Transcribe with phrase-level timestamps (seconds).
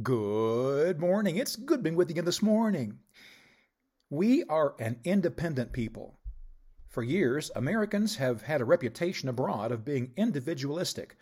[0.00, 1.38] Good morning.
[1.38, 3.00] It's good being with you again this morning.
[4.08, 6.20] We are an independent people.
[6.86, 11.16] For years, Americans have had a reputation abroad of being individualistic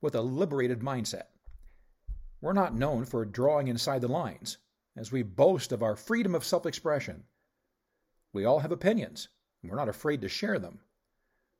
[0.00, 1.26] with a liberated mindset.
[2.40, 4.58] We're not known for drawing inside the lines,
[4.96, 7.26] as we boast of our freedom of self expression.
[8.32, 9.28] We all have opinions,
[9.62, 10.80] and we're not afraid to share them.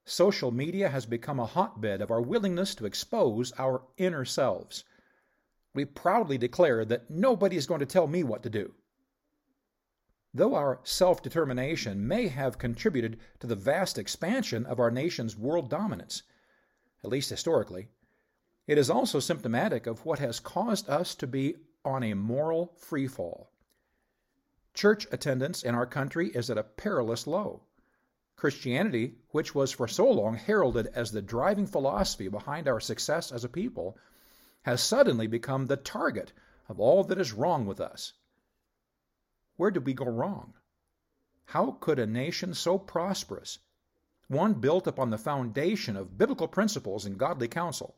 [0.05, 4.83] Social media has become a hotbed of our willingness to expose our inner selves
[5.77, 8.75] we proudly declare that nobody is going to tell me what to do.
[10.33, 15.71] Though our self determination may have contributed to the vast expansion of our nation's world
[15.71, 16.23] dominance,
[17.05, 17.89] at least historically,
[18.67, 23.49] it is also symptomatic of what has caused us to be on a moral freefall.
[24.75, 27.63] Church attendance in our country is at a perilous low.
[28.35, 33.45] Christianity, which was for so long heralded as the driving philosophy behind our success as
[33.45, 33.97] a people,
[34.67, 36.33] has suddenly become the target
[36.69, 38.15] of all that is wrong with us.
[39.55, 40.55] Where did we go wrong?
[41.45, 43.61] How could a nation so prosperous,
[44.27, 47.97] one built upon the foundation of biblical principles and godly counsel,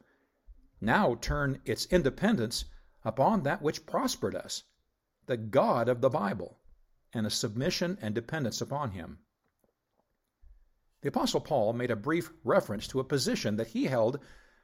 [0.79, 2.67] now turn its independence
[3.03, 4.65] upon that which prospered us,
[5.25, 6.59] the God of the Bible,
[7.15, 9.21] and a submission and dependence upon Him?
[11.01, 14.21] The Apostle Paul made a brief reference to a position that he held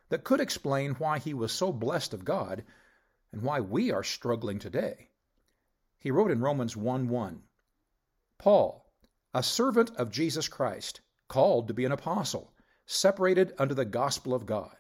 [0.09, 2.65] that could explain why he was so blessed of God
[3.33, 5.11] and why we are struggling today.
[5.99, 7.43] He wrote in Romans 1 1,
[8.39, 8.93] Paul,
[9.33, 12.53] a servant of Jesus Christ, called to be an apostle,
[12.87, 14.77] separated unto the gospel of God.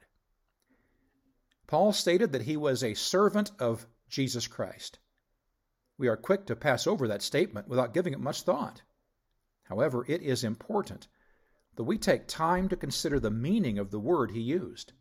[1.66, 4.98] Paul stated that he was a servant of Jesus Christ.
[5.96, 8.82] We are quick to pass over that statement without giving it much thought.
[9.64, 11.08] However, it is important
[11.76, 14.92] that we take time to consider the meaning of the word he used.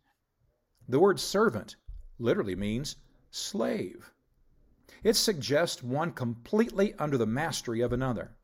[0.88, 1.76] The word servant
[2.18, 2.96] literally means
[3.30, 4.12] slave.
[5.02, 8.36] It suggests one completely under the mastery of another.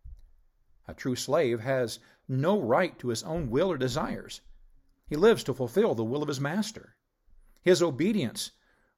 [0.89, 1.99] A true slave has
[2.29, 4.41] no right to his own will or desires.
[5.07, 6.97] He lives to fulfill the will of his master.
[7.63, 8.53] His obedience,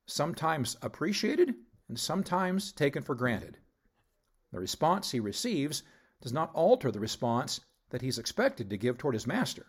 [0.06, 1.54] sometimes appreciated
[1.88, 3.58] and sometimes taken for granted.
[4.52, 5.82] The response he receives
[6.20, 7.60] does not alter the response
[7.90, 9.66] that he's expected to give toward his master.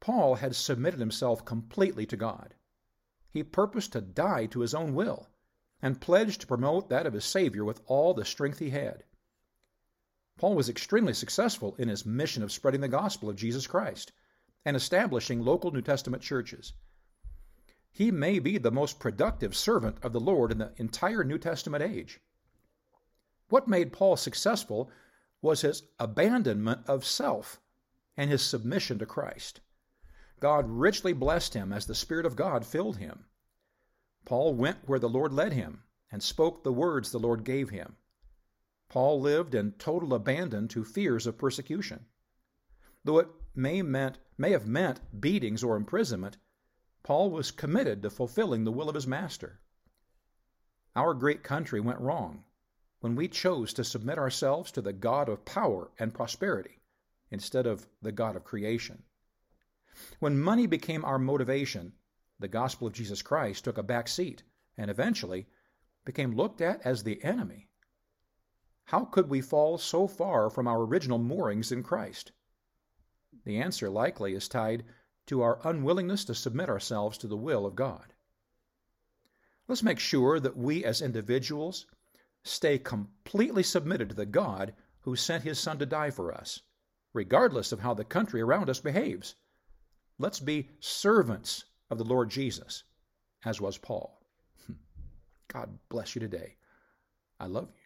[0.00, 2.54] Paul had submitted himself completely to God.
[3.28, 5.28] He purposed to die to his own will,
[5.82, 9.04] and pledged to promote that of his Savior with all the strength he had.
[10.38, 14.12] Paul was extremely successful in his mission of spreading the gospel of Jesus Christ
[14.64, 16.72] and establishing local New Testament churches.
[17.90, 21.82] He may be the most productive servant of the Lord in the entire New Testament
[21.82, 22.20] age.
[23.50, 24.90] What made Paul successful
[25.42, 27.60] was his abandonment of self
[28.16, 29.60] and his submission to Christ.
[30.40, 33.26] God richly blessed him as the Spirit of God filled him.
[34.24, 37.96] Paul went where the Lord led him and spoke the words the Lord gave him.
[38.88, 42.06] Paul lived in total abandon to fears of persecution.
[43.04, 46.38] Though it may, meant, may have meant beatings or imprisonment,
[47.02, 49.60] Paul was committed to fulfilling the will of his master.
[50.96, 52.44] Our great country went wrong
[53.00, 56.80] when we chose to submit ourselves to the God of power and prosperity
[57.30, 59.02] instead of the God of creation.
[60.18, 61.92] When money became our motivation,
[62.38, 64.42] the gospel of Jesus Christ took a back seat
[64.76, 65.46] and eventually
[66.04, 67.68] became looked at as the enemy.
[68.84, 72.32] How could we fall so far from our original moorings in Christ?
[73.44, 74.84] The answer likely is tied
[75.26, 78.14] to our unwillingness to submit ourselves to the will of God.
[79.68, 81.86] Let's make sure that we as individuals
[82.42, 86.62] stay completely submitted to the God who sent his Son to die for us,
[87.12, 89.36] regardless of how the country around us behaves.
[90.20, 92.84] Let's be servants of the Lord Jesus,
[93.46, 94.20] as was Paul.
[94.66, 94.74] Hmm.
[95.48, 96.56] God bless you today.
[97.40, 97.79] I love you.